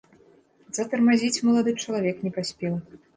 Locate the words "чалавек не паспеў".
1.83-2.73